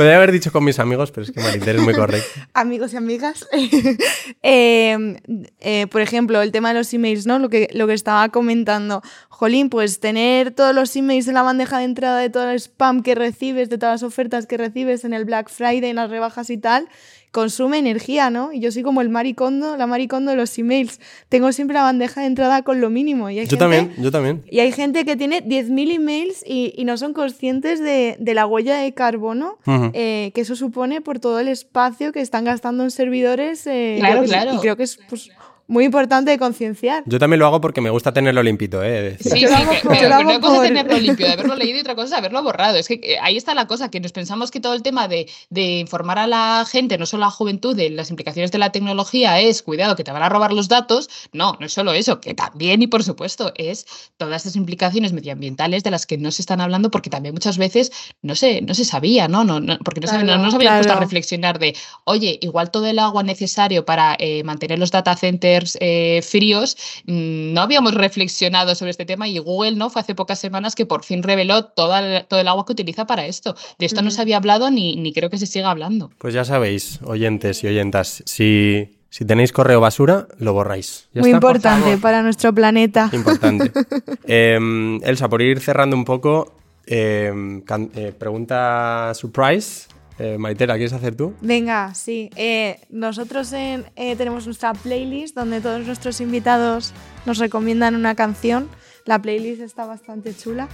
[0.00, 2.40] Podría haber dicho con mis amigos, pero es que Maritere es muy correcto.
[2.54, 3.46] Amigos y amigas.
[4.42, 5.18] Em,
[5.60, 7.38] eh, por ejemplo, el tema de los emails, ¿no?
[7.38, 9.02] Lo que, lo que estaba comentando.
[9.28, 13.02] Jolín, pues tener todos los emails en la bandeja de entrada de todo el spam
[13.02, 16.48] que recibes, de todas las ofertas que recibes en el Black Friday, en las rebajas
[16.48, 16.88] y tal,
[17.30, 18.52] consume energía, ¿no?
[18.52, 21.00] Y yo soy como el maricondo, la maricondo de los emails.
[21.28, 23.30] Tengo siempre la bandeja de entrada con lo mínimo.
[23.30, 24.42] Y yo también, yo también.
[24.50, 28.46] Y hay gente que tiene 10.000 emails y, y, no son conscientes de, de la
[28.46, 29.58] huella de carbono
[29.92, 33.66] eh, que eso supone por todo el espacio que están gastando en servidores.
[33.66, 34.54] Eh, claro, claro.
[34.54, 35.30] Y creo que es pues,
[35.70, 37.04] muy importante de concienciar.
[37.06, 39.16] Yo también lo hago porque me gusta tenerlo limpito, ¿eh?
[39.20, 39.46] Sí, sí,
[39.88, 42.76] pero, una cosa es tenerlo limpio, de haberlo leído y otra cosa es haberlo borrado.
[42.76, 45.28] Es que eh, ahí está la cosa, que nos pensamos que todo el tema de,
[45.48, 48.72] de, informar a la gente, no solo a la juventud, de las implicaciones de la
[48.72, 51.08] tecnología es, cuidado, que te van a robar los datos.
[51.32, 55.84] No, no es solo eso, que también y por supuesto es todas estas implicaciones medioambientales
[55.84, 58.84] de las que no se están hablando porque también muchas veces no se, no se
[58.84, 59.44] sabía, ¿no?
[59.44, 62.86] no, no porque no, se, no, nos habían puesto a reflexionar de, oye, igual todo
[62.88, 68.74] el agua necesario para eh, mantener los data centers eh, fríos, mm, no habíamos reflexionado
[68.74, 72.00] sobre este tema y Google no fue hace pocas semanas que por fin reveló toda
[72.00, 73.54] el, todo el agua que utiliza para esto.
[73.78, 76.10] De esto no se había hablado ni, ni creo que se siga hablando.
[76.18, 81.08] Pues ya sabéis, oyentes y oyentas, si si tenéis correo basura, lo borráis.
[81.14, 83.10] Muy importante para nuestro planeta.
[83.12, 83.72] Importante.
[84.24, 86.54] Em, Elsa, por ir cerrando un poco,
[86.86, 87.62] em,
[87.96, 89.88] eh, pregunta surprise.
[90.22, 91.32] Eh, Maitera, ¿quieres hacer tú?
[91.40, 92.28] Venga, sí.
[92.36, 96.92] Eh, nosotros eh, tenemos nuestra playlist donde todos nuestros invitados
[97.24, 98.68] nos recomiendan una canción.
[99.06, 100.68] La playlist está bastante chula.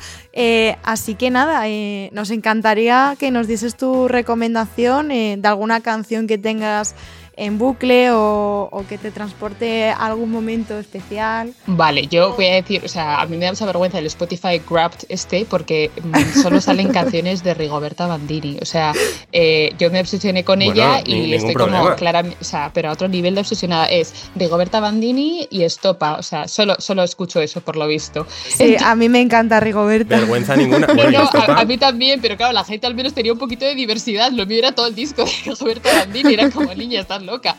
[0.82, 1.62] así que nada,
[2.10, 6.96] nos encantaría que nos dieses tu recomendación de alguna canción que tengas
[7.36, 11.52] en bucle o, que te transporte a algún momento especial.
[11.66, 14.60] Vale, yo voy a decir, o sea, a mí me da mucha vergüenza el Spotify
[14.68, 18.58] Grabbed este porque mm, solo salen canciones de Rigoberta Bandini.
[18.62, 18.92] O sea,
[19.32, 23.08] eh, yo me obsesioné con ella y estoy como claramente, o sea, pero a otro
[23.08, 26.14] nivel de obsesionada es Rigoberta Bandini y Estopa.
[26.14, 28.26] O sea, solo, solo escucho eso por lo visto.
[28.48, 30.16] Sí, a mí me encanta Rigoberta.
[30.16, 30.86] Vergüenza ninguna.
[31.48, 34.30] a, mí también, pero claro, la gente al menos tenía un poquito de diversidad.
[34.32, 37.56] Lo mío era todo el disco de Rigoberta Bandini, era como niña, estás loca.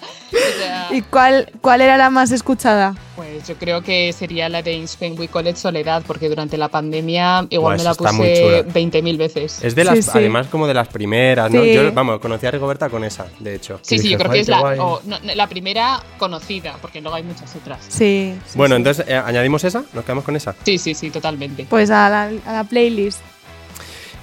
[0.90, 2.96] ¿Y cuál, cuál era la más escuchada?
[3.16, 6.58] Pues yo creo que sería la de In Spain We Call It Soledad, porque durante
[6.58, 9.64] la pandemia igual me la puse 20.000 veces.
[9.64, 11.64] Es de las, además como de las primeras, ¿no?
[11.64, 13.80] Yo, vamos, conocí a Rigoberta con esa, de hecho.
[13.82, 15.00] Sí, sí, yo creo que es la,
[15.36, 17.80] la primera conocida, porque luego hay muchas otras.
[17.88, 18.34] Sí.
[18.56, 19.84] bueno, entonces, eh, ¿añadimos esa?
[19.94, 20.56] ¿Nos quedamos con esa?
[20.64, 21.66] Sí, sí, sí, totalmente.
[21.70, 23.22] Pues a la, a la playlist.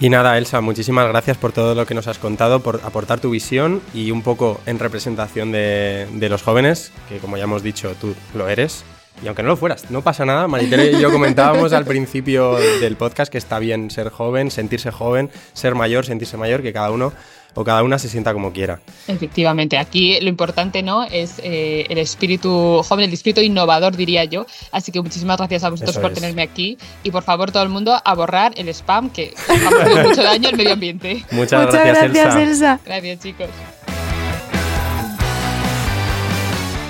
[0.00, 3.30] Y nada, Elsa, muchísimas gracias por todo lo que nos has contado, por aportar tu
[3.30, 8.14] visión y un poco en representación de, los jóvenes, que como ya hemos dicho, tú
[8.34, 8.84] lo eres.
[9.22, 10.48] Y aunque no lo fueras, no pasa nada.
[10.48, 15.30] Maritere y yo comentábamos al principio del podcast que está bien ser joven, sentirse joven,
[15.52, 17.12] ser mayor, sentirse mayor, que cada uno
[17.54, 18.80] o cada una se sienta como quiera.
[19.06, 24.46] Efectivamente, aquí lo importante no es eh, el espíritu joven, el espíritu innovador, diría yo.
[24.72, 27.96] Así que muchísimas gracias a vosotros por tenerme aquí y por favor todo el mundo
[28.04, 31.24] a borrar el spam que ha mucho daño al medio ambiente.
[31.30, 32.80] Muchas, gracias, Elsa.
[32.84, 33.48] Gracias, chicos.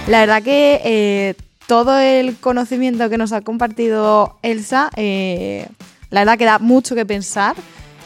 [0.06, 1.34] La verdad que eh,
[1.66, 5.66] todo el conocimiento que nos ha compartido Elsa, eh,
[6.10, 7.56] la verdad que da mucho que pensar.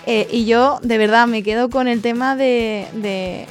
[0.07, 2.87] Eh, y yo de verdad me quedo con el tema de,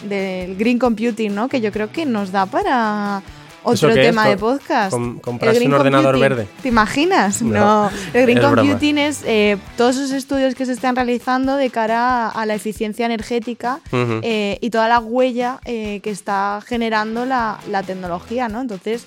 [0.04, 1.50] del green computing, ¿no?
[1.50, 3.22] que yo creo que nos da para
[3.64, 3.96] otro es?
[3.96, 4.92] tema de podcast.
[4.92, 6.38] com- comprarse un ordenador computing.
[6.38, 6.48] verde.
[6.64, 7.42] ¿Te imaginas?
[7.44, 7.92] No, No.
[8.14, 8.56] El green es broma.
[8.62, 13.06] computing es eh, todos esos estudios que se están realizando de cara a la eficiencia
[13.06, 18.62] energética eh, y toda la huella que está generando la, la tecnología, ¿no?
[18.62, 19.06] Entonces,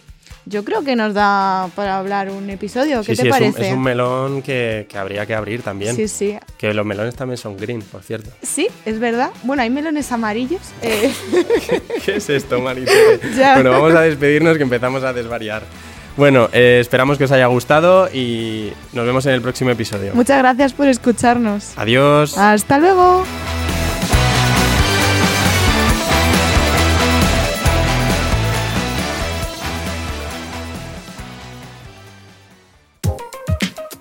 [0.51, 3.03] yo creo que nos da para hablar un episodio.
[3.05, 3.69] ¿Qué sí, te sí, es un, parece?
[3.69, 5.95] es un melón que, que habría que abrir también.
[5.97, 6.37] sí, sí.
[6.59, 8.31] Que los melones también son green, por cierto.
[8.43, 9.31] Sí, es verdad.
[9.45, 10.61] Bueno, hay melones amarillos.
[10.83, 11.13] eh,
[12.05, 13.21] ¿Qué es esto, Maritere?
[13.39, 13.55] Ya.
[13.55, 15.63] Bueno, vamos a despedirnos que empezamos a desvariar.
[16.17, 20.13] Bueno, eh, esperamos que os haya gustado y nos vemos en el próximo episodio.
[20.15, 21.73] muchas gracias por escucharnos.
[21.77, 22.37] Adiós.
[22.37, 23.25] Hasta luego.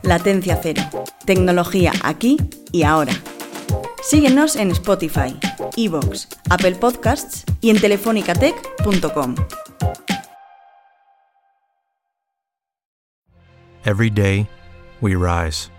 [0.09, 0.81] Latencia Cero.
[1.23, 2.37] Tecnología aquí
[2.71, 3.13] y ahora.
[4.01, 5.37] Síguenos en Spotify,
[5.77, 9.35] Evox, Apple Podcasts y en telefonicatech.com.
[13.85, 14.49] Every day,
[14.99, 15.69] we rise,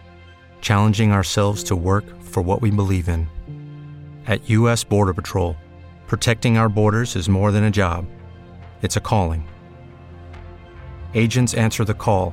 [0.60, 3.26] challenging ourselves to work for what we believe in.
[4.28, 4.84] At U.S.
[4.84, 5.56] Border Patrol,
[6.06, 8.06] protecting our borders is more than a job,
[8.81, 9.48] it's a calling.
[11.14, 12.33] Agents answer the call,